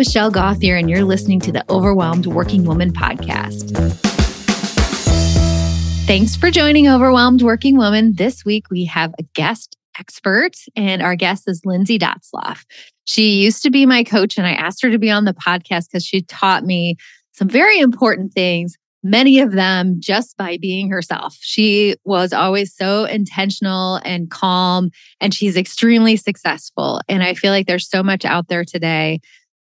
[0.00, 3.76] Michelle Gauthier, and you're listening to the Overwhelmed Working Woman podcast.
[6.06, 8.14] Thanks for joining Overwhelmed Working Woman.
[8.14, 12.64] This week we have a guest expert, and our guest is Lindsay Dotzlaf.
[13.04, 15.90] She used to be my coach, and I asked her to be on the podcast
[15.90, 16.96] because she taught me
[17.32, 21.36] some very important things, many of them just by being herself.
[21.42, 27.02] She was always so intentional and calm, and she's extremely successful.
[27.06, 29.20] And I feel like there's so much out there today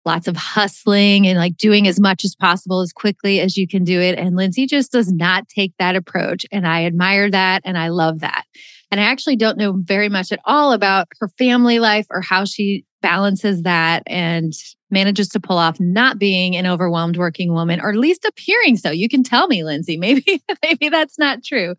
[0.05, 3.85] lots of hustling and like doing as much as possible as quickly as you can
[3.85, 4.19] do it.
[4.19, 6.45] And Lindsay just does not take that approach.
[6.53, 8.45] And I admire that and I love that.
[8.91, 12.45] And I actually don't know very much at all about her family life or how
[12.45, 14.53] she balances that and
[14.91, 18.91] manages to pull off not being an overwhelmed working woman or at least appearing so.
[18.91, 21.75] You can tell me, Lindsay, maybe, maybe that's not true.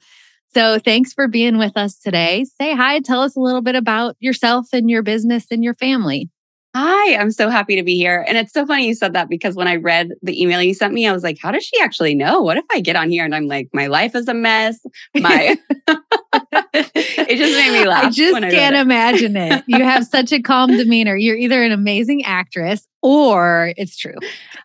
[0.54, 2.46] So thanks for being with us today.
[2.60, 6.30] Say hi, tell us a little bit about yourself and your business and your family.
[6.78, 8.26] Hi, I'm so happy to be here.
[8.28, 10.94] And it's so funny you said that because when I read the email you sent
[10.94, 12.42] me, I was like, how does she actually know?
[12.42, 14.78] What if I get on here and I'm like, my life is a mess?
[15.16, 18.06] My it just made me laugh.
[18.06, 19.64] I just can't imagine it.
[19.68, 21.16] You have such a calm demeanor.
[21.16, 24.16] You're either an amazing actress or it's true.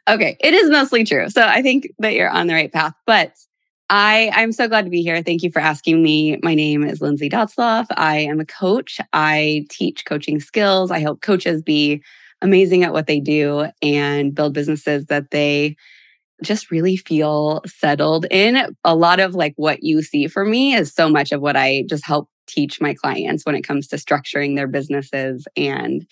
[0.09, 0.37] Okay.
[0.41, 1.31] It is mostly true.
[1.31, 2.95] So I think that you're on the right path.
[3.07, 3.35] But
[3.93, 5.21] I, I'm so glad to be here.
[5.21, 6.39] Thank you for asking me.
[6.45, 7.87] My name is Lindsay Dotzlaf.
[7.97, 9.01] I am a coach.
[9.13, 10.93] I teach coaching skills.
[10.93, 12.01] I help coaches be
[12.41, 15.75] amazing at what they do and build businesses that they
[16.43, 18.75] just really feel settled in.
[18.85, 21.85] A lot of like what you see for me is so much of what I
[21.89, 26.07] just help teach my clients when it comes to structuring their businesses and,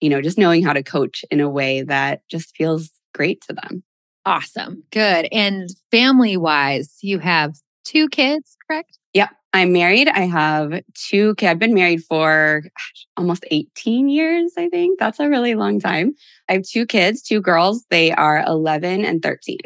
[0.00, 3.54] you know, just knowing how to coach in a way that just feels great to
[3.54, 3.82] them.
[4.26, 4.84] Awesome.
[4.90, 5.28] Good.
[5.32, 8.98] And family wise, you have two kids, correct?
[9.12, 9.30] Yep.
[9.52, 10.08] I'm married.
[10.08, 11.50] I have two kids.
[11.50, 14.98] I've been married for gosh, almost 18 years, I think.
[14.98, 16.14] That's a really long time.
[16.48, 17.84] I have two kids, two girls.
[17.88, 19.58] They are 11 and 13.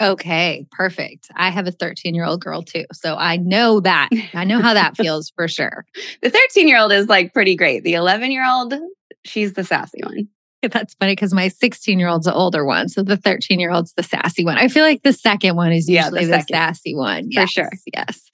[0.00, 1.28] Okay, perfect.
[1.34, 2.84] I have a 13 year old girl too.
[2.92, 4.10] So I know that.
[4.34, 5.84] I know how that feels for sure.
[6.22, 7.82] The 13 year old is like pretty great.
[7.82, 8.74] The 11 year old,
[9.24, 10.28] she's the sassy one.
[10.70, 12.88] That's funny because my 16 year old's the older one.
[12.88, 14.58] So the 13 year old's the sassy one.
[14.58, 17.26] I feel like the second one is usually yeah, the, the sassy one.
[17.30, 17.70] Yes, for sure.
[17.92, 18.30] Yes.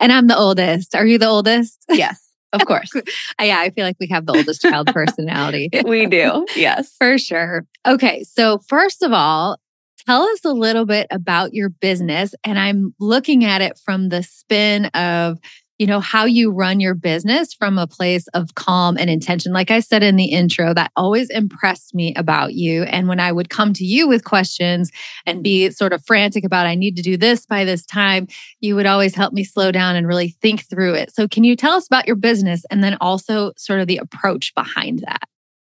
[0.00, 0.94] And I'm the oldest.
[0.94, 1.84] Are you the oldest?
[1.92, 2.28] Yes.
[2.52, 2.90] Of course.
[3.40, 5.70] yeah, I feel like we have the oldest child personality.
[5.86, 6.44] we do.
[6.54, 6.94] Yes.
[6.98, 7.64] For sure.
[7.86, 8.24] Okay.
[8.24, 9.58] So, first of all,
[10.06, 12.34] tell us a little bit about your business.
[12.44, 15.38] And I'm looking at it from the spin of
[15.78, 19.52] you know, how you run your business from a place of calm and intention.
[19.52, 22.84] Like I said in the intro, that always impressed me about you.
[22.84, 24.90] And when I would come to you with questions
[25.26, 28.28] and be sort of frantic about, I need to do this by this time,
[28.60, 31.14] you would always help me slow down and really think through it.
[31.14, 34.54] So, can you tell us about your business and then also sort of the approach
[34.54, 35.22] behind that?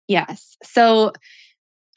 [0.08, 0.56] Yes.
[0.64, 1.12] So,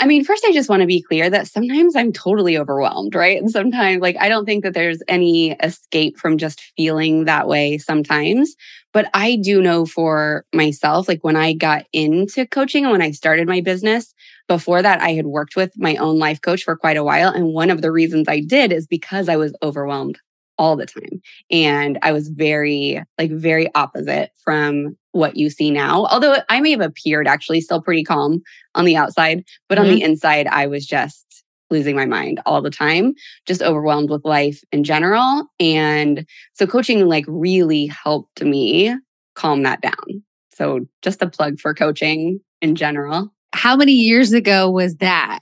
[0.01, 3.39] I mean, first, I just want to be clear that sometimes I'm totally overwhelmed, right?
[3.39, 7.77] And sometimes, like, I don't think that there's any escape from just feeling that way
[7.77, 8.55] sometimes.
[8.93, 13.11] But I do know for myself, like, when I got into coaching and when I
[13.11, 14.13] started my business,
[14.47, 17.29] before that, I had worked with my own life coach for quite a while.
[17.31, 20.17] And one of the reasons I did is because I was overwhelmed
[20.57, 21.21] all the time.
[21.51, 26.05] And I was very, like, very opposite from what you see now.
[26.05, 28.41] Although I may have appeared actually still pretty calm
[28.75, 29.89] on the outside, but mm-hmm.
[29.89, 33.13] on the inside, I was just losing my mind all the time,
[33.45, 35.45] just overwhelmed with life in general.
[35.59, 38.93] And so coaching like really helped me
[39.35, 40.23] calm that down.
[40.53, 43.33] So just a plug for coaching in general.
[43.53, 45.39] How many years ago was that?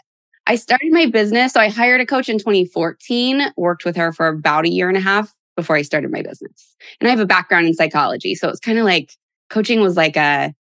[0.47, 1.53] I started my business.
[1.53, 4.97] So I hired a coach in 2014, worked with her for about a year and
[4.97, 6.75] a half before I started my business.
[6.99, 8.33] And I have a background in psychology.
[8.33, 9.11] So it's kind of like
[9.49, 10.53] coaching was like a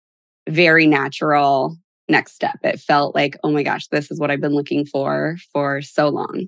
[0.48, 1.76] very natural
[2.08, 2.58] next step.
[2.62, 6.08] It felt like, oh my gosh, this is what I've been looking for for so
[6.08, 6.46] long.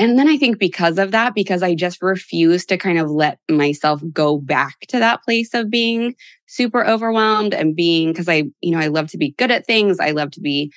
[0.00, 3.40] And then I think because of that, because I just refused to kind of let
[3.50, 6.14] myself go back to that place of being
[6.46, 9.98] super overwhelmed and being, because I, you know, I love to be good at things.
[9.98, 10.72] I love to be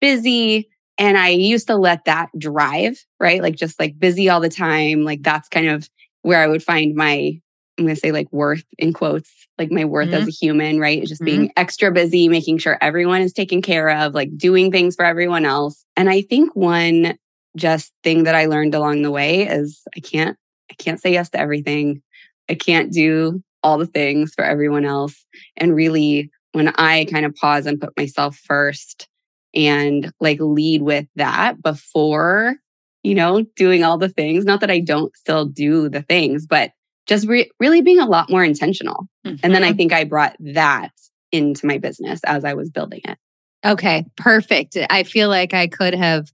[0.00, 0.68] busy.
[0.98, 3.42] And I used to let that drive, right?
[3.42, 5.04] Like just like busy all the time.
[5.04, 5.88] Like that's kind of
[6.20, 7.40] where I would find my
[7.78, 10.22] I'm going to say like worth in quotes, like my worth mm-hmm.
[10.22, 11.04] as a human, right?
[11.04, 11.24] Just mm-hmm.
[11.26, 15.44] being extra busy, making sure everyone is taken care of, like doing things for everyone
[15.44, 15.84] else.
[15.96, 17.18] And I think one
[17.56, 20.36] just thing that I learned along the way is I can't,
[20.70, 22.02] I can't say yes to everything.
[22.48, 25.26] I can't do all the things for everyone else.
[25.56, 29.08] And really, when I kind of pause and put myself first
[29.54, 32.56] and like lead with that before,
[33.02, 36.70] you know, doing all the things, not that I don't still do the things, but
[37.06, 39.08] just re- really being a lot more intentional.
[39.26, 39.36] Mm-hmm.
[39.42, 39.76] And then I mm-hmm.
[39.76, 40.92] think I brought that
[41.32, 43.18] into my business as I was building it.
[43.64, 44.76] Okay, perfect.
[44.90, 46.30] I feel like I could have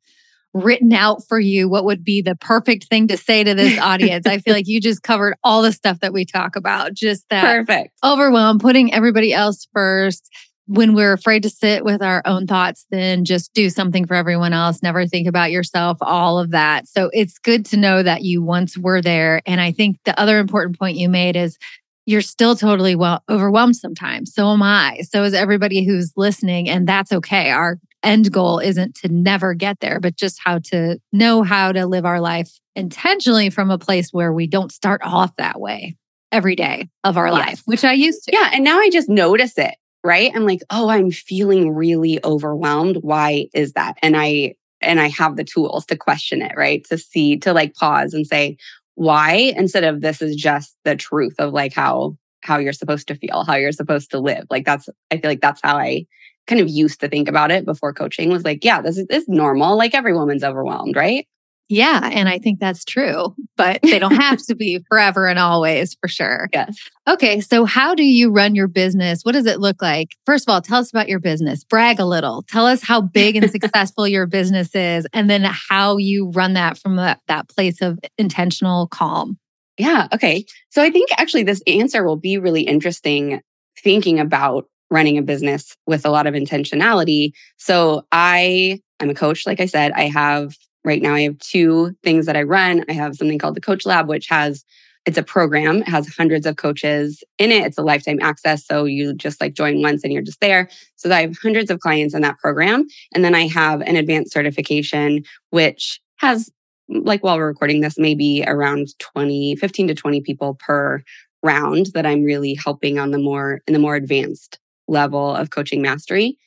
[0.55, 4.27] written out for you what would be the perfect thing to say to this audience.
[4.27, 6.93] I feel like you just covered all the stuff that we talk about.
[6.93, 7.95] Just that Perfect.
[8.05, 10.29] overwhelm, putting everybody else first.
[10.67, 14.53] When we're afraid to sit with our own thoughts, then just do something for everyone
[14.53, 14.83] else.
[14.83, 16.87] Never think about yourself, all of that.
[16.89, 19.43] So it's good to know that you once were there.
[19.45, 21.59] And I think the other important point you made is
[22.07, 24.33] you're still totally well overwhelmed sometimes.
[24.35, 25.01] So am I.
[25.09, 26.69] So is everybody who's listening.
[26.69, 27.51] And that's okay.
[27.51, 31.87] Our end goal isn't to never get there, but just how to know how to
[31.87, 35.97] live our life intentionally from a place where we don't start off that way
[36.33, 37.35] every day of our Yes.
[37.35, 38.33] life, which I used to.
[38.33, 38.51] Yeah.
[38.53, 40.33] And now I just notice it, right?
[40.35, 42.99] I'm like, oh, I'm feeling really overwhelmed.
[43.03, 43.97] Why is that?
[44.03, 46.85] And I, and I have the tools to question it, right?
[46.91, 48.57] To see, to like pause and say,
[48.95, 49.53] why?
[49.57, 53.45] Instead of this is just the truth of like how, how you're supposed to feel,
[53.45, 54.45] how you're supposed to live.
[54.51, 56.07] Like that's, I feel like that's how I
[56.49, 59.23] kind of used to think about it before coaching was like, yeah, this is, this
[59.23, 59.77] is normal.
[59.77, 61.27] Like every woman's overwhelmed, right?
[61.73, 62.11] Yeah.
[62.13, 66.07] And I think that's true, but they don't have to be forever and always for
[66.07, 66.51] sure.
[66.53, 66.77] Yes.
[67.09, 67.41] Okay.
[67.41, 69.23] So, how do you run your business?
[69.23, 70.09] What does it look like?
[70.27, 71.65] First of all, tell us about your business.
[71.65, 72.43] Brag a little.
[72.43, 76.77] Tell us how big and successful your business is, and then how you run that
[76.77, 79.39] from that, that place of intentional calm.
[79.79, 80.09] Yeah.
[80.13, 80.45] Okay.
[80.69, 83.41] So I think actually this answer will be really interesting
[83.83, 87.31] thinking about running a business with a lot of intentionality.
[87.57, 89.93] So I I'm a coach like I said.
[89.93, 90.55] I have
[90.85, 92.85] right now I have two things that I run.
[92.89, 94.65] I have something called the Coach Lab which has
[95.05, 97.65] it's a program, it has hundreds of coaches in it.
[97.65, 100.69] It's a lifetime access so you just like join once and you're just there.
[100.95, 104.33] So I have hundreds of clients in that program and then I have an advanced
[104.33, 106.51] certification which has
[106.89, 111.03] like while we're recording this, maybe around 20, 15 to 20 people per
[111.43, 114.59] round that I'm really helping on the more in the more advanced
[114.89, 116.39] level of coaching mastery.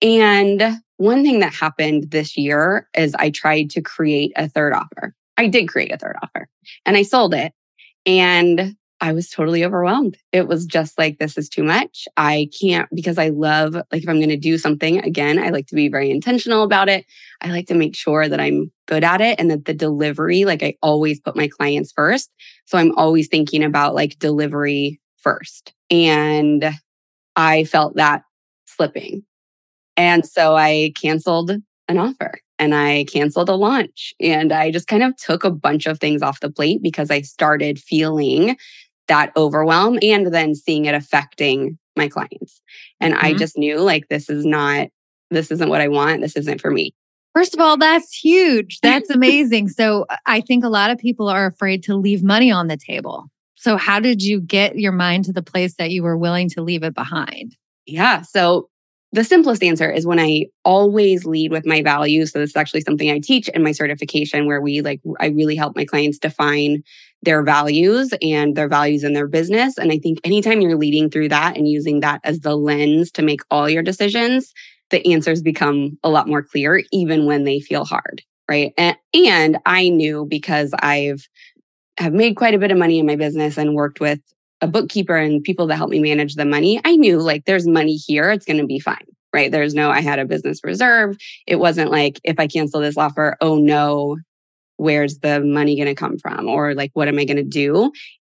[0.00, 5.14] And one thing that happened this year is I tried to create a third offer.
[5.36, 6.48] I did create a third offer
[6.86, 7.52] and I sold it.
[8.06, 10.16] And I was totally overwhelmed.
[10.30, 12.06] It was just like, this is too much.
[12.16, 15.66] I can't, because I love, like, if I'm going to do something again, I like
[15.68, 17.04] to be very intentional about it.
[17.40, 20.62] I like to make sure that I'm good at it and that the delivery, like,
[20.62, 22.30] I always put my clients first.
[22.66, 25.74] So I'm always thinking about like delivery first.
[25.90, 26.70] And
[27.34, 28.22] I felt that
[28.66, 29.24] slipping.
[29.96, 31.50] And so I canceled
[31.88, 34.14] an offer and I canceled a launch.
[34.20, 37.22] And I just kind of took a bunch of things off the plate because I
[37.22, 38.56] started feeling
[39.08, 42.60] that overwhelm and then seeing it affecting my clients.
[43.00, 43.38] And I Mhm.
[43.38, 44.88] just knew like, this is not,
[45.30, 46.22] this isn't what I want.
[46.22, 46.94] This isn't for me.
[47.34, 48.78] First of all, that's huge.
[48.82, 49.68] That's amazing.
[49.68, 53.26] so, I think a lot of people are afraid to leave money on the table.
[53.56, 56.62] So, how did you get your mind to the place that you were willing to
[56.62, 57.56] leave it behind?
[57.86, 58.22] Yeah.
[58.22, 58.68] So
[59.12, 62.32] the simplest answer is when I always lead with my values.
[62.32, 65.54] So this is actually something I teach in my certification where we like, I really
[65.54, 66.82] help my clients define
[67.22, 69.76] their values and their values in their business.
[69.76, 73.22] And I think anytime you're leading through that and using that as the lens to
[73.22, 74.54] make all your decisions,
[74.90, 78.22] the answers become a lot more clear, even when they feel hard.
[78.48, 78.72] Right.
[78.76, 81.28] And, and I knew because I've
[81.98, 84.20] have made quite a bit of money in my business and worked with
[84.62, 87.96] a bookkeeper and people that help me manage the money, I knew like there's money
[87.96, 89.04] here, it's going to be fine.
[89.34, 89.50] Right.
[89.50, 91.16] There's no, I had a business reserve.
[91.46, 94.18] It wasn't like if I cancel this offer, oh no,
[94.76, 96.48] where's the money going to come from?
[96.48, 97.92] Or like, what am I going to do?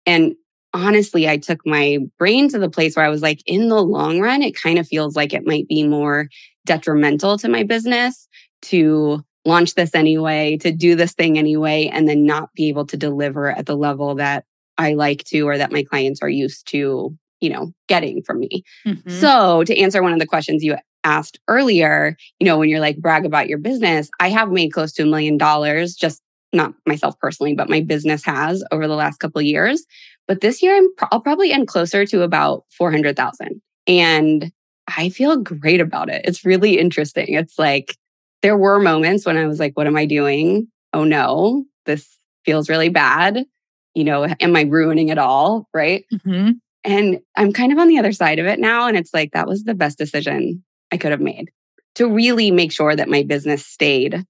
[0.06, 0.36] And
[0.74, 4.20] honestly, I took my brain to the place where I was like, in the long
[4.20, 6.30] run, it kind of feels like it might be more
[6.65, 8.27] detrimental to my business
[8.63, 12.98] to launch this anyway, to do this thing anyway, and then not be able to
[12.98, 14.46] deliver at the level that
[14.77, 18.63] I like to or that my clients are used to, you know, getting from me.
[18.86, 19.10] Mhm.
[19.12, 22.98] So, to answer one of the questions you asked earlier, you know, when you're like
[22.98, 26.22] brag about your business, I have made close to a million dollars, just
[26.53, 29.86] not myself personally, but my business has over the last couple of years.
[30.27, 33.62] But this year, I'm pro- I'll probably end closer to about 400,000.
[33.88, 34.51] And
[34.88, 36.22] I feel great about it.
[36.25, 37.34] It's really interesting.
[37.34, 37.98] It's like
[38.42, 40.68] there were moments when I was like, what am I doing?
[40.94, 42.08] Oh no, this
[42.46, 43.46] feels really bad.
[43.95, 45.67] You know, am I ruining it all?
[45.73, 46.05] Right.
[46.13, 46.55] Mhm.
[46.83, 48.88] And I'm kind of on the other side of it now.
[48.88, 51.50] And it's like, that was the best decision I could have made
[51.95, 54.23] to really make sure that my business stayed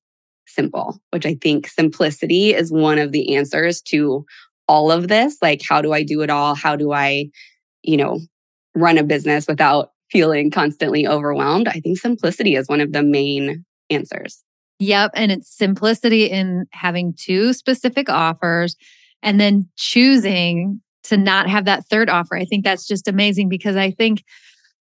[0.46, 4.25] simple, which I think simplicity is one of the answers to
[4.67, 5.38] all of this.
[5.41, 6.55] Like, how do I do it all?
[6.55, 7.29] How do I,
[7.82, 8.20] you know,
[8.75, 11.67] run a business without feeling constantly overwhelmed?
[11.67, 14.43] I think simplicity is one of the main answers.
[14.79, 15.12] Yep.
[15.15, 18.75] And it's simplicity in having two specific offers
[19.24, 22.38] and then choosing to not have that third offer.
[22.38, 24.24] I think that's just amazing because I think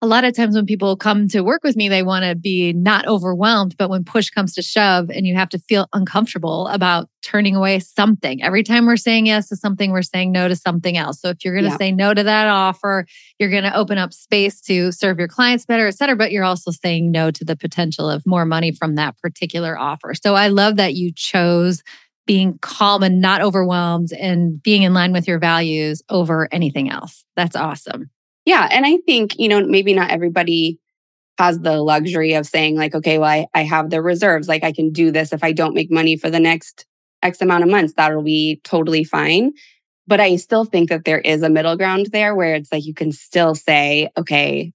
[0.01, 2.71] a lot of times when people come to work with me, they want to be
[2.71, 3.75] not overwhelmed.
[3.77, 7.79] But when push comes to shove and you have to feel uncomfortable about turning away
[7.79, 11.19] something, every time we're saying yes to something, we're saying no to something else.
[11.19, 11.77] So if you're going to yeah.
[11.77, 13.05] say no to that offer,
[13.39, 16.15] you're going to open up space to serve your clients better, et cetera.
[16.15, 20.13] But you're also saying no to the potential of more money from that particular offer.
[20.13, 21.83] So I love that you chose
[22.29, 27.25] being calm and not overwhelmed and being in line with your values over anything else.
[27.35, 28.11] That's awesome.
[28.45, 28.67] Yeah.
[28.69, 30.79] And I think, you know, maybe not everybody
[31.39, 34.47] has the luxury of saying, like, okay, well, I, I have the reserves.
[34.47, 36.85] Like, I can do this if I don't make money for the next
[37.23, 37.95] X amount of months.
[37.97, 39.53] That'll be totally fine.
[40.05, 42.93] But I still think that there is a middle ground there where it's like you
[42.93, 44.71] can still say, okay,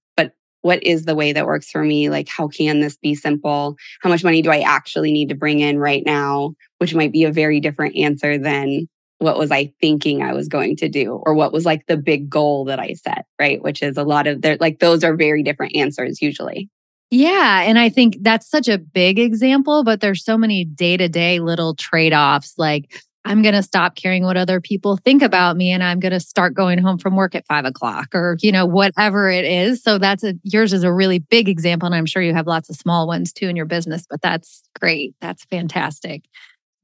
[0.64, 2.08] what is the way that works for me?
[2.08, 3.76] Like, how can this be simple?
[4.00, 6.54] How much money do I actually need to bring in right now?
[6.78, 10.76] Which might be a very different answer than what was I thinking I was going
[10.76, 13.62] to do or what was like the big goal that I set, right?
[13.62, 16.70] Which is a lot of their like those are very different answers usually.
[17.10, 21.74] Yeah, and I think that's such a big example, but there's so many day-to-day little
[21.74, 22.90] trade-offs like
[23.24, 26.20] I'm going to stop caring what other people think about me and I'm going to
[26.20, 29.82] start going home from work at five o'clock or, you know, whatever it is.
[29.82, 31.86] So that's a, yours is a really big example.
[31.86, 34.62] And I'm sure you have lots of small ones too in your business, but that's
[34.78, 35.14] great.
[35.20, 36.24] That's fantastic.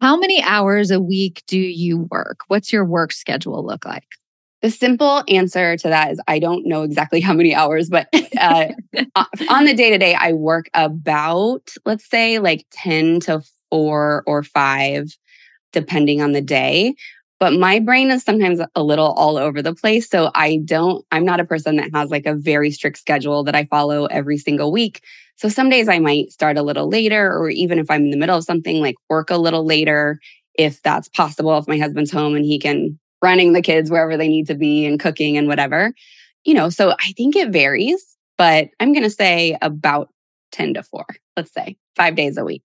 [0.01, 2.41] How many hours a week do you work?
[2.49, 4.07] What's your work schedule look like?
[4.63, 8.69] The simple answer to that is I don't know exactly how many hours, but uh,
[9.49, 14.43] on the day to day, I work about, let's say, like 10 to four or
[14.43, 15.17] five,
[15.73, 16.95] depending on the day.
[17.39, 20.09] But my brain is sometimes a little all over the place.
[20.09, 23.55] So I don't, I'm not a person that has like a very strict schedule that
[23.55, 25.03] I follow every single week.
[25.37, 28.19] So some days I might start a little later, or even if I'm in the
[28.19, 30.21] middle of something, like work a little later
[30.55, 34.29] if that's possible, if my husband's home and he can running the kids wherever they
[34.29, 35.95] need to be and cooking and whatever.
[36.45, 40.09] You know, so I think it varies, but I'm going to say about
[40.53, 42.65] 10 to 4, let's say 5 days a week.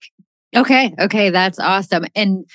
[0.55, 2.05] Okay, okay, that's awesome.
[2.15, 2.45] And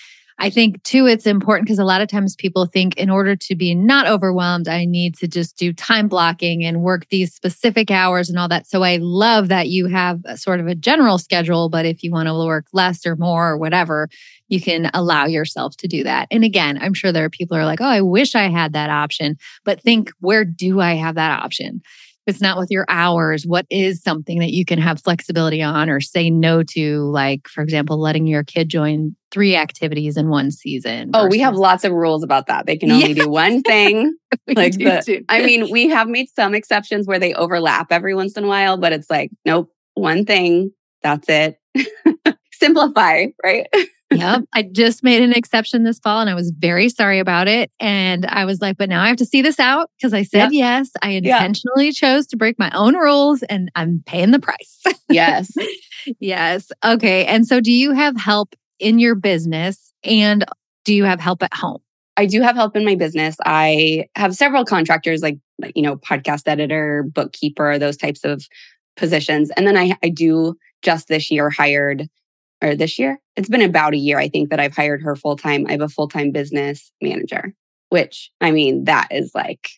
[0.42, 3.54] I think too, it's important because a lot of times people think in order to
[3.54, 8.30] be not overwhelmed, I need to just do time blocking and work these specific hours
[8.30, 8.66] and all that.
[8.66, 12.26] So I love that you have sort of a general schedule, but if you want
[12.26, 14.08] to work less or more or whatever,
[14.48, 16.26] you can allow yourself to do that.
[16.30, 18.72] And again, I'm sure there are people who are like, oh, I wish I had
[18.72, 21.82] that option, but think, where do I have that option?
[22.30, 26.00] It's not with your hours, what is something that you can have flexibility on or
[26.00, 27.00] say no to?
[27.10, 31.10] Like, for example, letting your kid join three activities in one season.
[31.12, 32.66] Oh, we have lots of rules about that.
[32.66, 34.16] They can only do one thing.
[34.46, 38.44] like the, I mean, we have made some exceptions where they overlap every once in
[38.44, 40.72] a while, but it's like, nope, one thing,
[41.02, 41.58] that's it.
[42.52, 43.66] Simplify, right?
[44.10, 44.42] Yep.
[44.52, 47.70] I just made an exception this fall and I was very sorry about it.
[47.80, 50.52] And I was like, but now I have to see this out because I said
[50.52, 50.52] yep.
[50.52, 50.90] yes.
[51.02, 51.94] I intentionally yep.
[51.94, 54.82] chose to break my own rules and I'm paying the price.
[55.08, 55.52] Yes.
[56.20, 56.70] yes.
[56.84, 57.26] Okay.
[57.26, 60.44] And so do you have help in your business and
[60.84, 61.80] do you have help at home?
[62.16, 63.36] I do have help in my business.
[63.44, 65.38] I have several contractors like,
[65.74, 68.46] you know, podcast editor, bookkeeper, those types of
[68.96, 69.50] positions.
[69.56, 72.08] And then I, I do just this year hired
[72.62, 75.36] or this year, it's been about a year, I think, that I've hired her full
[75.36, 75.66] time.
[75.68, 77.54] I have a full time business manager,
[77.88, 79.70] which I mean, that is like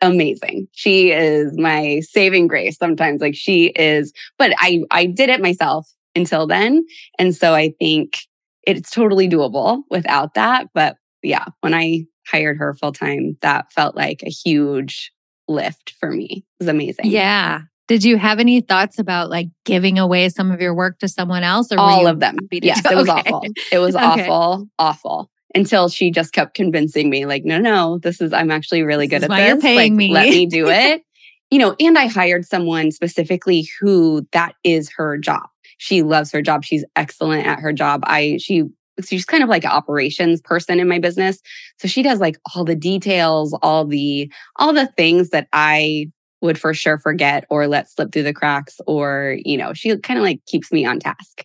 [0.00, 0.68] amazing.
[0.72, 3.20] She is my saving grace sometimes.
[3.20, 6.84] Like she is, but I, I did it myself until then.
[7.18, 8.18] And so I think
[8.64, 10.68] it's totally doable without that.
[10.74, 15.12] But yeah, when I hired her full time, that felt like a huge
[15.48, 16.44] lift for me.
[16.60, 17.06] It was amazing.
[17.06, 17.62] Yeah.
[17.88, 21.42] Did you have any thoughts about like giving away some of your work to someone
[21.42, 21.72] else?
[21.72, 22.36] Or all of them.
[22.52, 23.30] Yes, it was okay.
[23.30, 23.42] awful.
[23.72, 24.28] It was okay.
[24.28, 25.30] awful, awful.
[25.54, 29.20] Until she just kept convincing me, like, no, no, this is I'm actually really this
[29.20, 29.48] good at why this.
[29.48, 30.12] You're paying like, me.
[30.12, 31.02] Let me do it.
[31.50, 35.48] you know, and I hired someone specifically who that is her job.
[35.78, 36.64] She loves her job.
[36.64, 38.02] She's excellent at her job.
[38.04, 38.64] I she
[39.02, 41.40] she's kind of like an operations person in my business.
[41.78, 46.58] So she does like all the details, all the all the things that I would
[46.58, 50.24] for sure forget or let slip through the cracks or, you know, she kind of
[50.24, 51.44] like keeps me on task.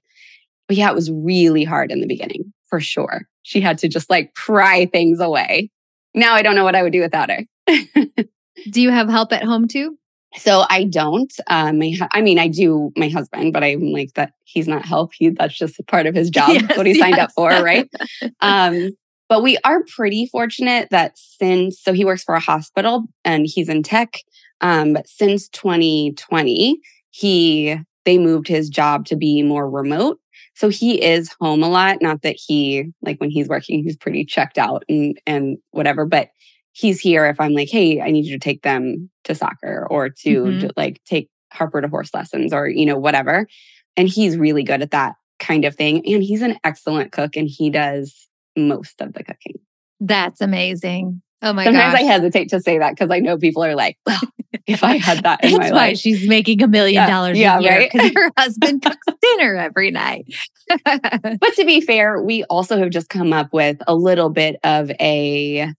[0.68, 3.28] But yeah, it was really hard in the beginning for sure.
[3.44, 5.70] She had to just like pry things away.
[6.14, 7.44] Now I don't know what I would do without her.
[8.70, 9.98] do you have help at home too?
[10.38, 11.32] So I don't.
[11.48, 14.34] Um, my, I mean, I do my husband, but I'm like that.
[14.46, 15.12] He's not help.
[15.14, 16.50] He that's just part of his job.
[16.50, 17.26] Yes, what he signed yes.
[17.26, 17.90] up for, right?
[18.42, 18.92] um,
[19.30, 23.70] but we are pretty fortunate that since so he works for a hospital and he's
[23.70, 24.18] in tech,
[24.64, 26.80] um, but since 2020,
[27.12, 30.20] he they moved his job to be more remote.
[30.56, 32.02] So he is home a lot.
[32.02, 36.30] Not that he like when he's working, he's pretty checked out and and whatever, but
[36.72, 40.10] he's here if I'm like, hey, I need you to take them to soccer or
[40.10, 40.60] to, mm-hmm.
[40.60, 43.48] to like take Harper to horse lessons or, you know, whatever.
[43.96, 45.98] And he's really good at that kind of thing.
[45.98, 48.28] And he's an excellent cook and he does
[48.58, 49.60] most of the cooking.
[50.00, 51.22] That's amazing.
[51.44, 51.74] Oh my god.
[51.74, 52.02] Sometimes gosh.
[52.02, 54.22] I hesitate to say that because I know people are like, well,
[54.68, 55.98] if I had that in That's my why life.
[55.98, 57.92] she's making a million Yeah, dollars yeah, a year right?
[57.92, 60.26] because her husband cooks dinner every night.
[60.90, 64.90] But to be fair, we also have just come up with a little bit of
[65.00, 65.72] a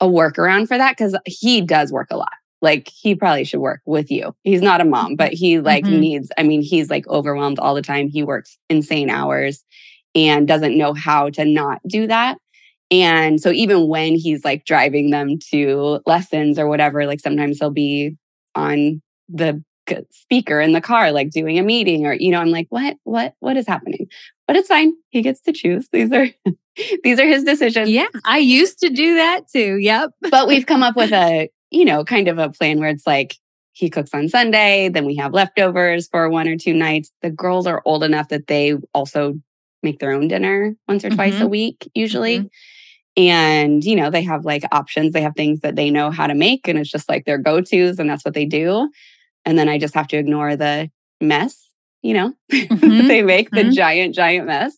[0.00, 2.32] a workaround for that because he does work a lot.
[2.60, 4.34] Like he probably should work with you.
[4.44, 6.00] He's not a mom, but he like Mhm.
[6.00, 8.08] needs, I mean, he's like overwhelmed all the time.
[8.08, 9.64] He works insane hours
[10.14, 12.38] and doesn't know how to not do that.
[12.90, 17.70] And so even when he's like driving them to lessons or whatever, like sometimes he'll
[17.70, 18.16] be
[18.54, 19.62] on the
[20.10, 23.34] speaker in the car, like doing a meeting or, you know, I'm like, what, what,
[23.40, 24.08] what is happening?
[24.46, 24.92] But it's fine.
[25.10, 25.88] He gets to choose.
[25.92, 26.26] These are,
[27.04, 27.88] these are his decisions.
[27.90, 29.76] yeah, I used to do that too.
[29.78, 30.10] Yep.
[30.30, 33.34] But we've come up with a, you know, kind of a plan where it's like,
[33.72, 37.12] he cooks on Sunday, then we have leftovers for one or two nights.
[37.20, 39.34] The girls are old enough that they also
[39.82, 41.50] make their own dinner once or twice a Mhm.
[41.50, 42.48] week, usually.
[43.16, 45.12] And, you know, they have like options.
[45.12, 47.60] They have things that they know how to make, and it's just like their go
[47.60, 48.90] tos, and that's what they do.
[49.46, 51.68] And then I just have to ignore the mess,
[52.02, 53.08] you know, Mhm.
[53.08, 53.74] they make the Mhm.
[53.74, 54.76] giant, giant mess.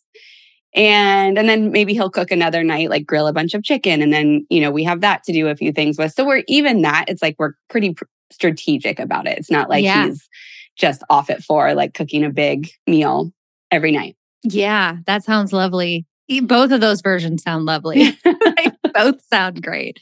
[0.75, 4.03] And and then maybe he'll cook another night, like grill a bunch of chicken.
[4.03, 6.13] And then, you know, we have that to do a few things with.
[6.13, 9.39] So we're even that, it's like we're pretty pr- strategic about it.
[9.39, 10.07] It's not like Yeah.
[10.09, 10.29] he's
[10.77, 13.33] just off at four, like cooking a big meal
[13.73, 14.17] every night.
[14.45, 16.07] Yeah, that sounds lovely.
[16.43, 18.17] Both of those versions sound lovely.
[18.95, 20.01] Both sound great.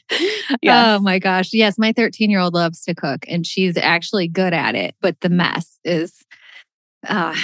[0.61, 0.99] Yes.
[0.99, 1.53] Oh my gosh.
[1.53, 5.19] Yes, my 13 year old loves to cook and she's actually good at it, but
[5.21, 6.25] the mess is
[7.07, 7.35] uh,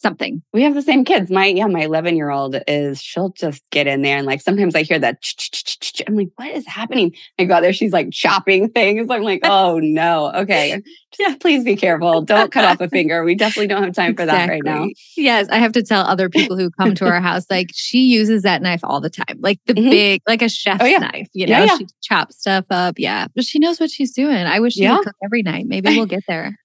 [0.00, 0.42] something.
[0.52, 1.30] We have the same kids.
[1.30, 4.74] My yeah, my 11 year old is she'll just get in there and like sometimes
[4.74, 5.18] I hear that.
[6.06, 7.14] I'm like, what is happening?
[7.38, 9.08] I go out there, she's like chopping things.
[9.10, 10.80] I'm like, oh no, okay,
[11.18, 11.34] Yeah.
[11.40, 12.22] please be careful.
[12.22, 13.24] Don't cut off a finger.
[13.24, 14.86] We definitely don't have time for that right now.
[15.16, 18.42] Yes, I have to tell other people who come to our house, like she uses
[18.42, 19.90] that knife all the time, like the Mhm.
[19.90, 20.98] big, like a chef's Oh, yeah.
[20.98, 21.28] knife.
[21.32, 21.76] You know, yeah.
[21.78, 22.94] she chops stuff up.
[22.98, 24.34] Yeah, but she knows what she's doing.
[24.36, 25.64] I wish she would cook every night.
[25.66, 26.56] Maybe we'll get there.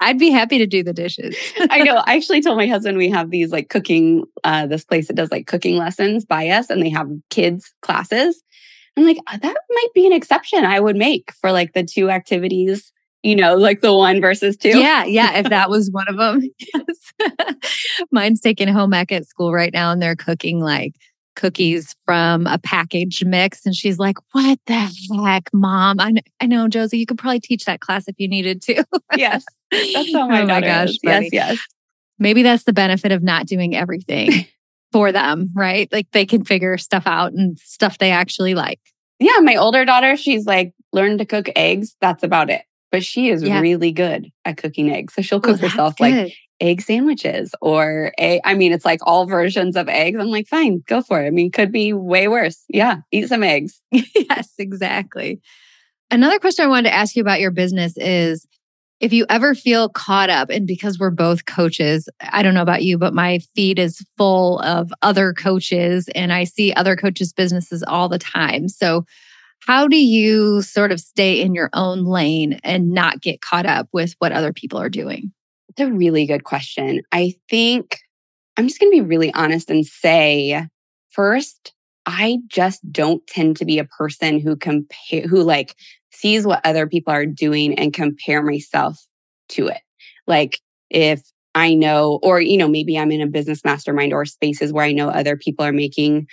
[0.00, 1.36] I'd be happy to do the dishes.
[1.70, 2.02] I know.
[2.04, 5.30] I actually told my husband we have these like cooking, uh, this place that does
[5.30, 8.42] like cooking lessons by us and they have kids classes.
[8.96, 12.10] I'm like, "Uh, that might be an exception I would make for like the two
[12.10, 12.92] activities,
[13.22, 14.78] you know, like the one versus two.
[14.78, 15.38] Yeah, yeah.
[15.38, 17.12] If that was one of them, yes.
[18.10, 20.94] Mine's taking home ec at school right now, and they're cooking like
[21.34, 23.64] cookies from a package mix.
[23.64, 24.90] And she's like, "What the
[25.24, 26.00] heck, mom?
[26.00, 26.98] I know, I know, Josie.
[26.98, 28.84] You could probably teach that class if you needed to."
[29.16, 29.44] Yes.
[29.70, 30.98] That's how my oh my gosh, is.
[31.02, 31.58] Yes, yes.
[32.22, 34.30] Maybe that's the benefit of not doing everything
[34.92, 35.88] for them, right?
[35.92, 38.80] Like they can figure stuff out and stuff they actually like.
[39.18, 41.96] Yeah, my older daughter, she's like learned to cook eggs.
[42.00, 42.62] That's about it.
[42.90, 43.60] But she is Yeah.
[43.60, 45.14] really good at cooking eggs.
[45.14, 49.00] So she'll Oh, cook that's herself like egg sandwiches or a I mean, it's like
[49.02, 50.18] all versions of eggs.
[50.20, 51.26] I'm like, fine, go for it.
[51.26, 52.62] I mean, could be way worse.
[52.68, 53.80] Yeah, eat some eggs.
[53.90, 55.40] yes, exactly.
[56.10, 58.46] Another question I wanted to ask you about your business is
[59.02, 62.84] if you ever feel caught up, and because we're both coaches, I don't know about
[62.84, 67.82] you, but my feed is full of other coaches and I see other coaches' businesses
[67.82, 68.68] all the time.
[68.68, 69.04] So,
[69.66, 73.88] how do you sort of stay in your own lane and not get caught up
[73.92, 75.32] with what other people are doing?
[75.68, 77.02] It's a really good question.
[77.12, 77.98] I think
[78.56, 80.66] I'm just going to be really honest and say
[81.10, 81.74] first,
[82.06, 85.76] I just don't tend to be a person who compare who like
[86.10, 88.98] sees what other people are doing and compare myself
[89.50, 89.80] to it.
[90.26, 90.58] Like
[90.90, 91.22] if
[91.54, 94.92] I know or you know maybe I'm in a business mastermind or spaces where I
[94.92, 96.26] know other people are making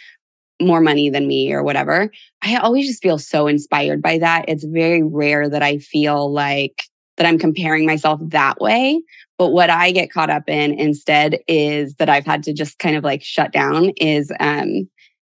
[0.61, 2.11] more money than me or whatever.
[2.41, 4.45] I always just feel so inspired by that.
[4.47, 6.83] It's very rare that I feel like
[7.17, 9.01] that I'm comparing myself that way.
[9.37, 12.95] But what I get caught up in instead is that I've had to just kind
[12.95, 14.89] of like shut down is um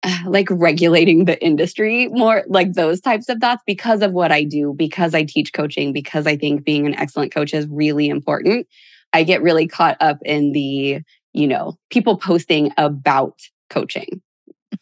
[0.27, 4.73] like regulating the industry more like those types of thoughts because of what I do,
[4.77, 8.67] because I teach coaching, because I think being an excellent coach is really important.
[9.13, 10.99] I get really caught up in the,
[11.33, 13.39] you know, people posting about
[13.69, 14.21] coaching,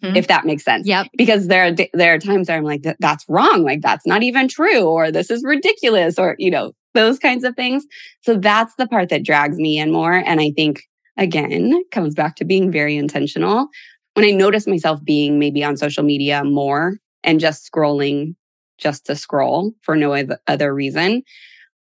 [0.04, 0.16] Mhm.
[0.18, 1.08] if that makes sense Yep.
[1.18, 4.48] because there are there are times where I'm like that's wrong like that's not even
[4.48, 7.86] true or this is ridiculous or you know those kinds of things
[8.22, 10.82] so that's the part that drags me in more and I think
[11.18, 13.68] again comes back to being very intentional
[14.14, 18.36] when I notice myself being maybe on social media more and just scrolling
[18.78, 20.14] just to scroll for no
[20.48, 21.24] other reason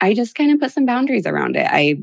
[0.02, 1.98] I just kind of put some boundaries around it I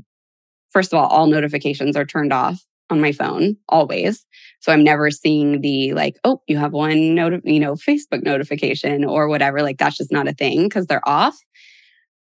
[0.71, 4.27] first of all all notifications are turned off on my phone always
[4.63, 9.05] so I'm never seeing the like, oh, you have one note, you know, Facebook notification
[9.05, 9.61] or whatever.
[9.61, 11.37] Like that's just not a thing because they're off.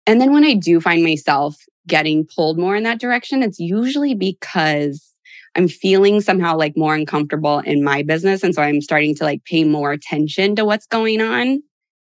[0.08, 4.14] And then when I do find myself getting pulled more in that direction, it's usually
[4.14, 5.11] because
[5.54, 8.42] I'm feeling somehow like more uncomfortable in my business.
[8.42, 11.62] And so I'm starting to like pay more attention to what's going on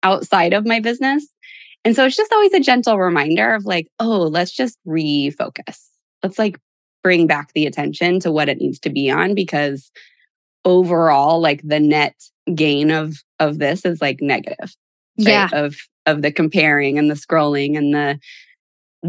[0.04, 1.28] outside of my business.
[1.84, 5.80] And so it's just always a gentle reminder of like, oh, let's just refocus.
[6.22, 6.60] Let's like
[7.04, 9.92] bring back the attention to what it needs to be on because
[10.64, 12.16] overall, like the net
[12.54, 14.76] gain of of this is like negative.
[15.18, 15.28] Right?
[15.28, 15.50] Yeah.
[15.52, 15.76] Of
[16.06, 18.20] of the comparing and the scrolling and the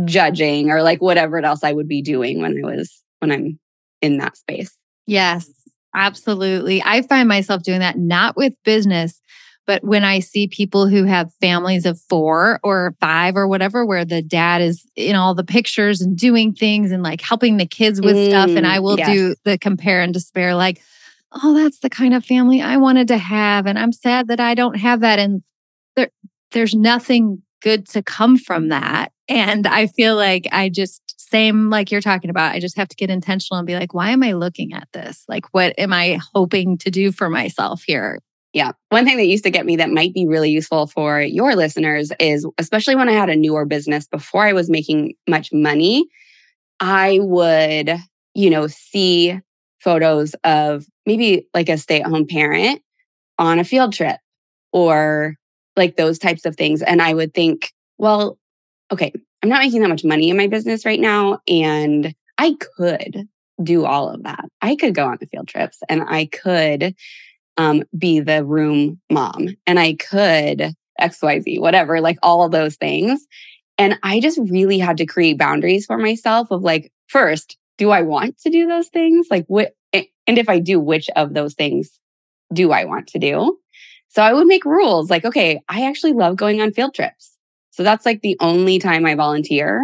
[0.06, 3.58] judging or like whatever else I would be doing when I was when I'm
[4.02, 4.76] in that space.
[5.06, 5.50] Yes,
[5.94, 6.82] absolutely.
[6.84, 9.20] I find myself doing that not with business,
[9.66, 14.04] but when I see people who have families of four or five or whatever, where
[14.04, 18.00] the dad is in all the pictures and doing things and like helping the kids
[18.00, 19.08] with mm, stuff, and I mm, will yes.
[19.08, 20.82] do the compare and despair, like,
[21.42, 23.66] oh, that's the kind of family I wanted to have.
[23.66, 25.18] And I'm sad that I don't have that.
[25.18, 25.42] And
[25.96, 26.10] there,
[26.50, 29.12] there's nothing good to come from that.
[29.28, 32.96] And I feel like I just, same like you're talking about, I just have to
[32.96, 35.24] get intentional and be like, why am I looking at this?
[35.28, 38.20] Like, what am I hoping to do for myself here?
[38.52, 38.72] Yeah.
[38.90, 42.12] One thing that used to get me that might be really useful for your listeners
[42.20, 46.06] is, especially when I had a newer business before I was making much money,
[46.78, 47.96] I would,
[48.34, 49.40] you know, see
[49.80, 52.82] photos of maybe like a stay at home parent
[53.38, 54.18] on a field trip
[54.72, 55.36] or
[55.76, 56.82] like those types of things.
[56.82, 58.38] And I would think, well,
[58.92, 61.40] okay, I'm not making that much money in my business right now.
[61.48, 63.28] And I could
[63.62, 64.44] do all of that.
[64.60, 66.94] I could go on the field trips and I could
[67.56, 73.26] um, be the room mom and I could XYZ, whatever, like all of those things.
[73.78, 78.02] And I just really had to create boundaries for myself of like, first, do I
[78.02, 79.26] want to do those things?
[79.30, 81.98] Like, what, and if I do, which of those things
[82.52, 83.58] do I want to do?
[84.08, 87.31] So I would make rules like, okay, I actually love going on field trips.
[87.72, 89.82] So that's like the only time I volunteer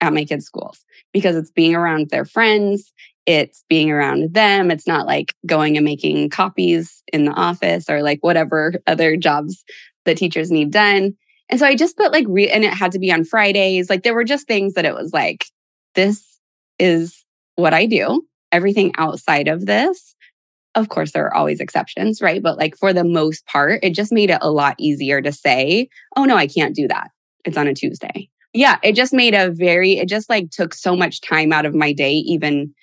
[0.00, 2.92] at my kids' schools because it's being around their friends,
[3.26, 4.70] it's being around them.
[4.70, 9.64] It's not like going and making copies in the office or like whatever other jobs
[10.04, 11.14] that teachers need done.
[11.48, 13.88] And so I just put like, re- and it had to be on Fridays.
[13.88, 15.46] Like there were just things that it was like,
[15.94, 16.38] this
[16.78, 17.24] is
[17.56, 18.24] what I do.
[18.52, 20.14] Everything outside of this
[20.74, 22.42] of course, there are always exceptions, right?
[22.42, 25.88] But like for the most part, it just made it a lot easier to say,
[26.16, 27.10] oh no, I can't do that.
[27.44, 28.28] It's on a Tuesday.
[28.52, 31.74] Yeah, it just made a very, it just like took so much time out of
[31.74, 32.74] my day, even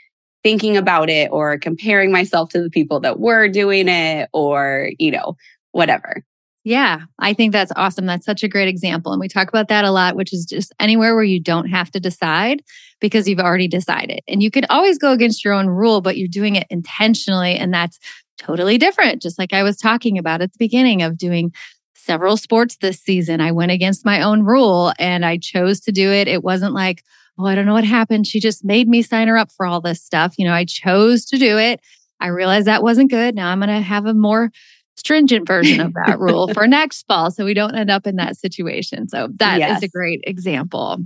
[0.43, 5.11] thinking about it or comparing myself to the people that were doing it or, you
[5.11, 5.35] know,
[5.71, 6.23] whatever.
[6.65, 8.07] Yeah, I think that's awesome.
[8.07, 9.11] That's such a great example.
[9.11, 11.91] And we talk about that a lot, which is just anywhere where you don't have
[11.91, 12.63] to decide
[12.99, 14.21] because you've already decided.
[14.27, 17.55] And you can always go against your own rule, but you're doing it intentionally.
[17.55, 17.99] And that's
[18.39, 19.21] totally different.
[19.21, 21.53] Just like I was talking about at the beginning of doing
[21.93, 26.09] several sports this season, I went against my own rule and I chose to do
[26.11, 26.27] it.
[26.27, 27.03] It wasn't like,
[27.37, 28.25] oh, I don't know what happened.
[28.25, 30.33] She just made me sign her up for all this stuff.
[30.39, 31.79] You know, I chose to do it.
[32.19, 33.35] I realized that wasn't good.
[33.35, 34.49] Now I'm going to have a more
[34.95, 38.37] stringent version of that rule for next fall so we don't end up in that
[38.37, 39.07] situation.
[39.07, 39.77] So that yes.
[39.77, 40.99] is a great example.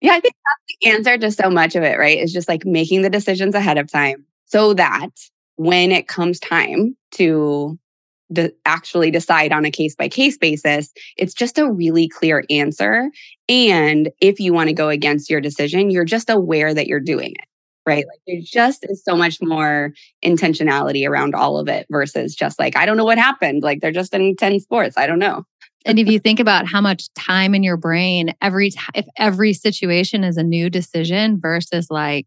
[0.00, 2.18] Yeah, I think that's the answer to so much of it, right?
[2.18, 5.10] Is just like making the decisions ahead of time so that
[5.56, 7.78] when it comes time to
[8.32, 13.10] de- actually decide on a case by case basis, it's just a really clear answer.
[13.48, 17.30] And if you want to go against your decision, you're just aware that you're doing
[17.30, 17.48] it
[17.86, 18.04] right?
[18.06, 19.92] Like there just is so much more
[20.24, 23.62] intentionality around all of it versus just like, I don't know what happened.
[23.62, 24.98] Like they're just in 10 sports.
[24.98, 25.44] I don't know.
[25.84, 29.52] and if you think about how much time in your brain every time, if every
[29.52, 32.26] situation is a new decision versus like,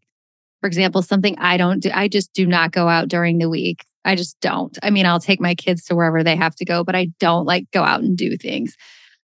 [0.60, 3.84] for example, something I don't do, I just do not go out during the week.
[4.04, 4.78] I just don't.
[4.82, 7.44] I mean, I'll take my kids to wherever they have to go, but I don't
[7.44, 8.76] like go out and do things.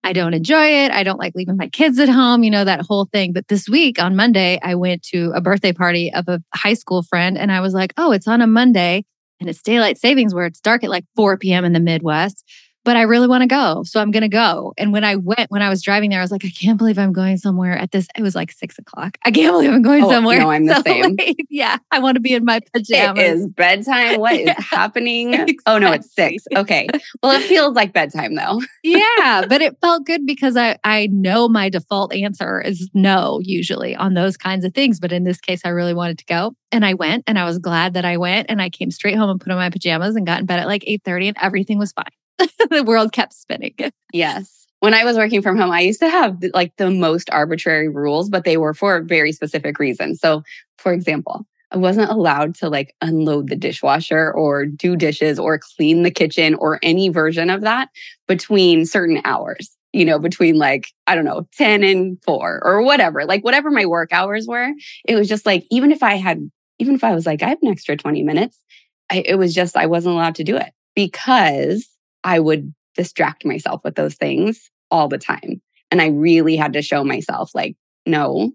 [0.05, 0.93] I don't enjoy it.
[0.93, 3.33] I don't like leaving my kids at home, you know, that whole thing.
[3.33, 7.03] But this week on Monday, I went to a birthday party of a high school
[7.03, 9.05] friend and I was like, oh, it's on a Monday
[9.41, 11.65] and it's daylight savings where it's dark at like 4 p.m.
[11.65, 12.45] in the Midwest
[12.87, 13.83] but I really want to go.
[13.83, 14.73] So I'm going to go.
[14.79, 17.01] And when I went, when I was driving there, I was like, I can't believe
[17.01, 18.07] I'm going somewhere at this.
[18.17, 19.19] It was like six o'clock.
[19.25, 20.39] I can't believe I'm going oh, somewhere.
[20.39, 21.17] No, I'm the so same.
[21.17, 21.45] Late.
[21.51, 21.79] Yeah.
[21.91, 23.21] I want to be in my pajamas.
[23.21, 24.21] It is bedtime.
[24.27, 25.35] What is yeah, happening?
[25.35, 25.59] Exactly.
[25.67, 26.45] Oh, no, it's six.
[26.55, 26.87] Okay.
[27.23, 28.63] Well, it feels like bedtime though.
[28.85, 29.45] yeah.
[29.49, 34.15] But it felt good because I, I know my default answer is no, usually on
[34.15, 35.01] those kinds of things.
[35.01, 36.53] But in this case, I really wanted to go.
[36.71, 39.31] And I went and I was glad that I went and I came straight home
[39.31, 41.79] and put on my pajamas and got in bed at like 8 30 and everything
[41.79, 42.07] was fine.
[42.71, 43.75] the world kept spinning.
[44.13, 44.67] Yes.
[44.81, 48.29] When I was working from home, I used to have like the most arbitrary rules,
[48.29, 50.21] but they were for very specific reasons.
[50.21, 50.43] So,
[50.79, 56.03] for example, I wasn't allowed to like unload the dishwasher or do dishes or clean
[56.03, 57.89] the kitchen or any version of that
[58.29, 59.71] between certain hours.
[59.93, 63.87] you know, between like, I don't know, 10 and 4 or whatever, like whatever my
[63.87, 64.73] work hours were.
[65.07, 67.59] It was just like, even if I had, even if I was like, I have
[67.63, 68.63] an extra 20 minutes,
[69.11, 71.89] I, it was just, I wasn't allowed to do it because
[72.27, 75.63] I would distract myself with those things all the time.
[75.91, 78.51] And I really had to show myself, like, no,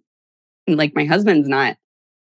[0.68, 1.78] like my husband's not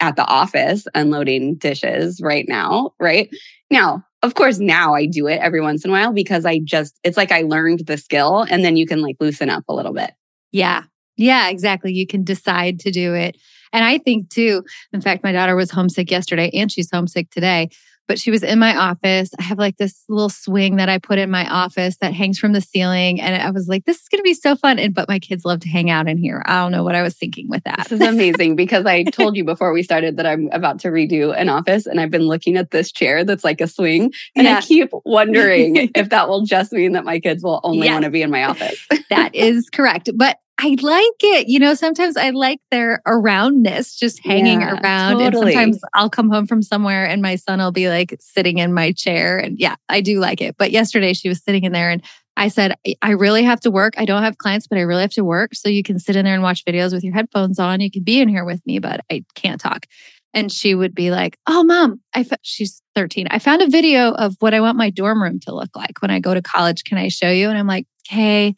[0.00, 3.28] at the office unloading dishes right now, right?
[3.70, 6.98] Now, of course, now I do it every once in a while because I just,
[7.04, 9.92] it's like I learned the skill and then you can like loosen up a little
[9.92, 10.12] bit.
[10.52, 10.84] Yeah.
[11.16, 11.92] Yeah, exactly.
[11.92, 13.36] You can decide to do it.
[13.72, 17.68] And I think too, in fact, my daughter was homesick yesterday and she's homesick today
[18.08, 19.30] but she was in my office.
[19.38, 22.52] I have like this little swing that I put in my office that hangs from
[22.52, 23.20] the ceiling.
[23.20, 24.78] And I was like, this is going to be so fun.
[24.78, 26.42] And, but my kids love to hang out in here.
[26.46, 27.86] I don't know what I was thinking with that.
[27.88, 31.36] This is amazing because I told you before we started that I'm about to redo
[31.36, 34.12] an office and I've been looking at this chair that's like a swing.
[34.34, 37.92] And I keep wondering if that will just mean that my kids will only yes.
[37.94, 38.86] want to be in my office.
[39.10, 40.10] that is correct.
[40.14, 41.46] But I like it.
[41.46, 45.20] You know, sometimes I like their aroundness just hanging yeah, around.
[45.20, 45.54] Totally.
[45.54, 48.74] And sometimes I'll come home from somewhere and my son will be like sitting in
[48.74, 49.38] my chair.
[49.38, 50.56] And yeah, I do like it.
[50.58, 52.02] But yesterday she was sitting in there and
[52.36, 53.94] I said, I really have to work.
[53.96, 55.54] I don't have clients, but I really have to work.
[55.54, 57.80] So you can sit in there and watch videos with your headphones on.
[57.80, 59.86] You can be in here with me, but I can't talk.
[60.34, 63.28] And she would be like, Oh, mom, I fa-, she's 13.
[63.30, 66.10] I found a video of what I want my dorm room to look like when
[66.10, 66.82] I go to college.
[66.82, 67.48] Can I show you?
[67.48, 68.56] And I'm like, Okay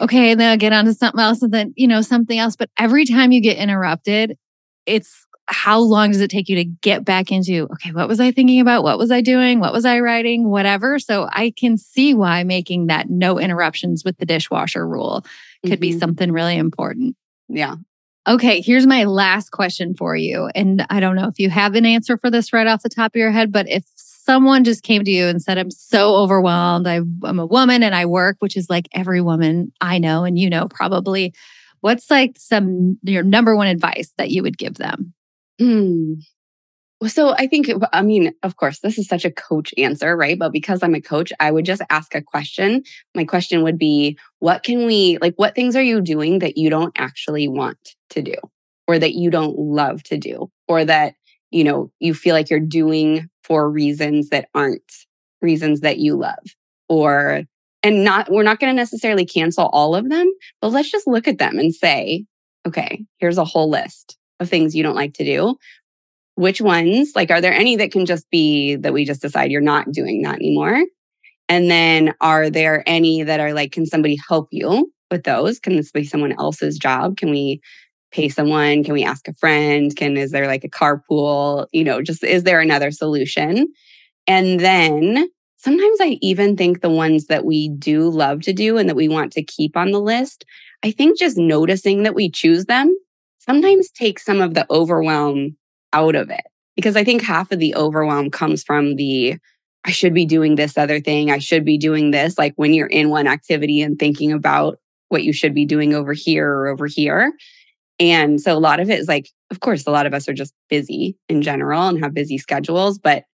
[0.00, 2.56] okay, and then I'll get on to something else and then, you know, something else.
[2.56, 4.38] But every time you get interrupted,
[4.86, 8.30] it's how long does it take you to get back into, okay, what was I
[8.30, 8.82] thinking about?
[8.82, 9.60] What was I doing?
[9.60, 10.48] What was I writing?
[10.48, 10.98] Whatever.
[10.98, 15.24] So I can see why making that no interruptions with the dishwasher rule
[15.62, 15.80] could mm-hmm.
[15.80, 17.16] be something really important.
[17.48, 17.76] Yeah.
[18.26, 20.48] Okay, here's my last question for you.
[20.54, 23.14] And I don't know if you have an answer for this right off the top
[23.14, 23.84] of your head, but if
[24.24, 26.86] someone just came to you and said, I'm so overwhelmed.
[26.86, 30.38] I, am a woman and I work, which is like every woman I know and
[30.38, 31.34] you know probably.
[31.80, 35.12] What's like some your number one advice that you would give them?
[35.60, 36.22] Mm.
[37.00, 40.38] Well, so I think, I mean, of course, this is such a coach answer, right?
[40.38, 42.82] But because I'm a coach, I would just ask a question.
[43.14, 46.70] My question would be, what can we, like, what things are you doing that you
[46.70, 48.34] don't actually want to do
[48.88, 51.14] or that you don't love to do or that,
[51.54, 54.92] you know, you feel like you're doing for reasons that aren't
[55.40, 56.44] reasons that you love
[56.88, 57.42] or
[57.82, 60.26] and not we're not going to necessarily cancel all of them
[60.62, 62.24] but let's just look at them and say
[62.66, 65.56] okay here's a whole list of things you don't like to do.
[66.36, 69.60] Which ones like are there any that can just be that we just decide you're
[69.60, 70.82] not doing that anymore?
[71.48, 75.60] And then are there any that are like can somebody help you with those?
[75.60, 77.16] Can this be someone else's job?
[77.16, 77.60] Can we
[78.14, 78.84] pay someone?
[78.84, 79.94] Can we ask a friend?
[79.94, 81.66] Can is there like a carpool?
[81.72, 83.66] You know, just is there another solution?
[84.26, 88.88] And then sometimes I even think the ones that we do love to do and
[88.88, 90.44] that we want to keep on the list,
[90.84, 92.96] I think just noticing that we choose them
[93.38, 95.56] sometimes takes some of the overwhelm
[95.92, 96.44] out of it.
[96.76, 99.36] Because I think half of the overwhelm comes from the
[99.86, 101.30] I should be doing this other thing.
[101.30, 102.38] I should be doing this.
[102.38, 106.14] Like when you're in one activity and thinking about what you should be doing over
[106.14, 107.32] here or over here.
[108.00, 110.34] And so a lot of it is like, of course, a lot of us are
[110.34, 112.98] just busy in general and have busy schedules.
[112.98, 113.24] But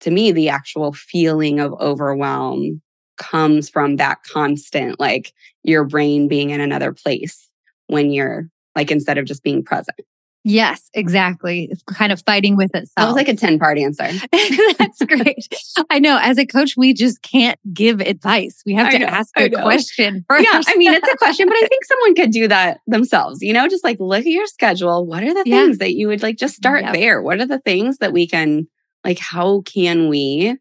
[0.00, 2.82] to me, the actual feeling of overwhelm
[3.16, 7.48] comes from that constant, like your brain being in another place
[7.86, 9.98] when you're like, instead of just being present.
[10.42, 11.68] Yes, exactly.
[11.70, 12.92] It's kind of fighting with itself.
[12.96, 14.04] That was like a 10 part answer.
[14.78, 15.46] That's great.
[15.90, 16.18] I know.
[16.20, 18.62] As a coach, we just can't give advice.
[18.64, 20.40] We have I to know, ask a question first.
[20.50, 20.62] Yeah.
[20.66, 23.42] I mean, it's a question, but I think someone could do that themselves.
[23.42, 25.06] You know, just like look at your schedule.
[25.06, 25.64] What are the yeah.
[25.64, 26.94] things that you would like just start yep.
[26.94, 27.20] there?
[27.20, 28.66] What are the things that we can,
[29.04, 30.56] like, how can we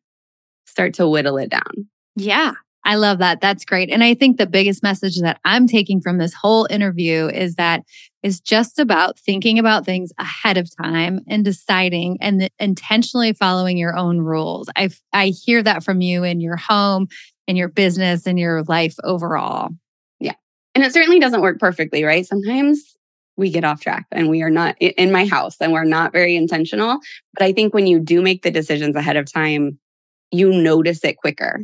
[0.66, 1.88] start to whittle it down?
[2.18, 2.54] Yeah.
[2.86, 3.42] I love that.
[3.42, 3.90] That's great.
[3.90, 7.84] And I think the biggest message that I'm taking from this whole interview is that
[8.22, 13.96] it's just about thinking about things ahead of time and deciding and intentionally following your
[13.96, 14.70] own rules.
[14.76, 17.08] I I hear that from you in your home,
[17.48, 19.70] in your business, in your life overall.
[20.20, 20.34] Yeah.
[20.76, 22.26] And it certainly doesn't work perfectly, right?
[22.26, 22.96] Sometimes
[23.38, 26.36] we get off track and we are not in my house and we're not very
[26.36, 27.00] intentional.
[27.34, 29.80] But I think when you do make the decisions ahead of time,
[30.32, 31.62] you notice it quicker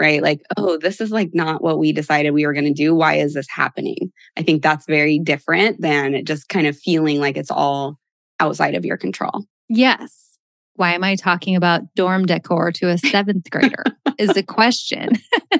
[0.00, 0.22] right?
[0.22, 2.94] Like, oh, this is like not what we decided we were going to do.
[2.94, 4.12] Why is this happening?
[4.36, 7.98] I think that's very different than just kind of feeling like it's all
[8.40, 9.44] outside of your control.
[9.68, 10.23] Yes.
[10.76, 13.84] Why am I talking about dorm decor to a seventh grader?
[14.18, 15.10] is the question.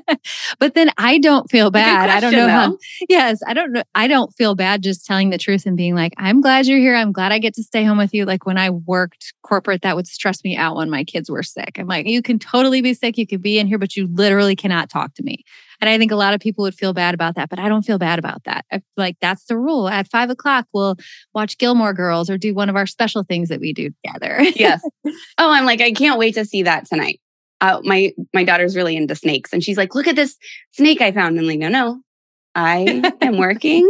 [0.59, 2.09] but then I don't feel bad.
[2.09, 2.53] Question, I don't know though.
[2.53, 2.79] how.
[3.09, 3.83] Yes, I don't know.
[3.95, 6.95] I don't feel bad just telling the truth and being like, I'm glad you're here.
[6.95, 8.25] I'm glad I get to stay home with you.
[8.25, 11.77] Like when I worked corporate, that would stress me out when my kids were sick.
[11.79, 13.19] I'm like, you can totally be sick.
[13.19, 15.45] You can be in here, but you literally cannot talk to me.
[15.81, 17.83] And I think a lot of people would feel bad about that, but I don't
[17.83, 18.65] feel bad about that.
[18.73, 19.89] I, like that's the rule.
[19.89, 20.97] At five o'clock, we'll
[21.35, 24.43] watch Gilmore Girls or do one of our special things that we do together.
[24.55, 24.83] yes.
[25.39, 27.21] Oh, I'm like, I can't wait to see that tonight.
[27.61, 30.37] Uh, my my daughter's really into snakes, and she's like, "Look at this
[30.73, 32.01] snake I found." And I'm like, "No, no,
[32.55, 33.89] I am working.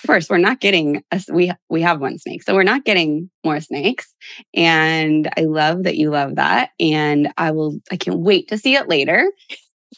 [0.00, 3.60] First, we're not getting a, we we have one snake, so we're not getting more
[3.60, 4.14] snakes.
[4.54, 7.78] And I love that you love that, and I will.
[7.90, 9.28] I can't wait to see it later.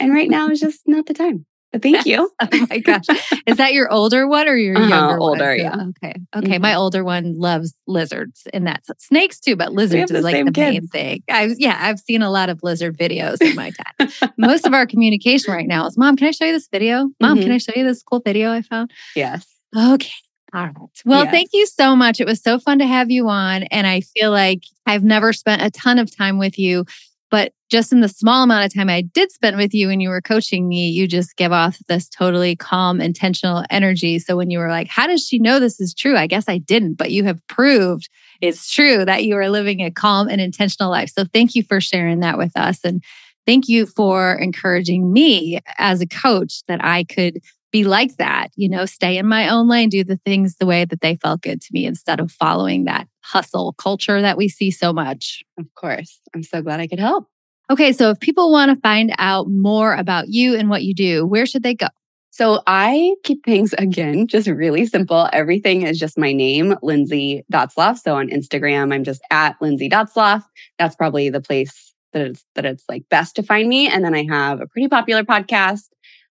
[0.00, 1.46] And right now is just not the time.
[1.72, 2.28] But thank you.
[2.42, 3.04] oh my gosh.
[3.46, 5.58] Is that your older one or your Uh-huh, younger older, one?
[5.58, 5.76] yeah.
[5.90, 6.14] Okay.
[6.34, 6.58] Okay.
[6.58, 10.88] My older one loves lizards and that's snakes too, but lizards is like the main
[10.88, 11.22] thing.
[11.30, 14.08] I've yeah, I've seen a lot of lizard videos in my time.
[14.36, 17.08] Most of our communication right now is mom, can I show you this video?
[17.20, 17.42] Mom, Mhm.
[17.44, 18.90] can I show you this cool video I found?
[19.14, 19.46] Yes.
[19.76, 20.10] Okay.
[20.52, 20.74] All right.
[21.04, 21.30] Well, Yes.
[21.30, 22.20] thank you so much.
[22.20, 23.62] It was so fun to have you on.
[23.64, 26.84] And I feel like I've never spent a ton of time with you,
[27.30, 30.08] but just in the small amount of time I did spend with you when you
[30.08, 34.18] were coaching me, you just give off this totally calm, intentional energy.
[34.18, 36.16] So when you were like, How does she know this is true?
[36.16, 38.08] I guess I didn't, but you have proved
[38.40, 41.10] it's true that you are living a calm and intentional life.
[41.10, 42.80] So thank you for sharing that with us.
[42.84, 43.02] And
[43.46, 47.40] thank you for encouraging me as a coach that I could
[47.70, 50.84] be like that, you know, stay in my own lane, do the things the way
[50.84, 54.70] that they felt good to me instead of following that hustle culture that we see
[54.70, 55.42] so much.
[55.58, 56.18] Of course.
[56.34, 57.26] I'm so glad I could help.
[57.70, 61.24] Okay, so if people want to find out more about you and what you do,
[61.24, 61.86] where should they go?
[62.30, 65.28] So I keep things again just really simple.
[65.32, 67.98] Everything is just my name, Lindsay Dotzlaf.
[67.98, 70.42] So on Instagram, I'm just at Lindsay Dotzlaf.
[70.78, 73.88] That's probably the place that it's that it's like best to find me.
[73.88, 75.88] And then I have a pretty popular podcast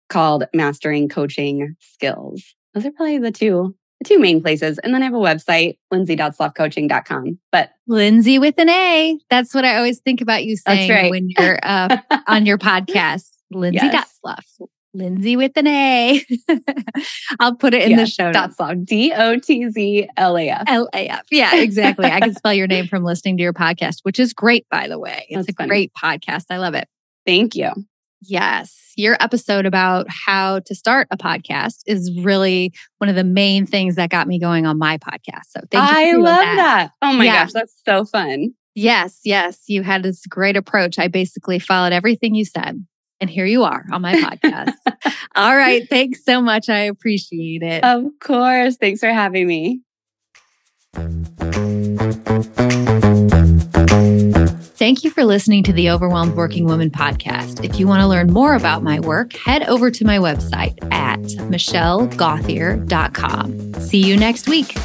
[0.10, 2.44] called Mastering Coaching Skills.
[2.74, 4.78] Those are probably the two the two main places.
[4.80, 7.40] And then I have a website, lindsaydotzlafcoaching.com.
[7.52, 9.18] But Lindsay with an A.
[9.30, 11.10] That's what I always think about you saying right.
[11.10, 13.30] when you're uh, on your podcast.
[13.52, 14.20] Lindsay Yes.
[14.94, 16.24] Lindsay with an A.
[17.40, 18.56] I'll put it in the show notes.
[18.58, 20.64] Dotzlaf, D O T Z L A F.
[20.68, 21.26] L A F.
[21.30, 22.06] Yeah, exactly.
[22.06, 24.98] I can spell your name from listening to your podcast, which is great, by the
[24.98, 25.28] way.
[25.30, 25.68] It's That's a funny.
[25.68, 26.46] great podcast.
[26.50, 26.88] I love it.
[27.26, 27.72] Thank you.
[28.22, 28.94] Yes.
[28.98, 33.96] Your episode about how to start a podcast is really one of the main things
[33.96, 35.46] that got me going on my podcast.
[35.50, 35.98] So thank you.
[35.98, 36.90] I love that.
[37.02, 37.44] Oh my Yeah.
[37.44, 38.54] gosh, that's so fun.
[38.74, 39.64] Yes, yes.
[39.68, 41.00] You had this great approach.
[41.00, 42.86] I basically followed everything you said.
[43.20, 44.74] And here you are on my podcast.
[45.36, 45.88] All right.
[45.90, 46.70] Thanks so much.
[46.70, 47.84] I appreciate it.
[47.84, 48.78] Of course.
[48.78, 49.82] Thanks for having me.
[54.78, 57.66] Thank you for listening to the Overwhelmed Working Woman podcast.
[57.66, 61.20] If you want to learn more about my work, head over to my website at
[61.20, 63.74] michellegauthier.com.
[63.82, 64.76] See you next week.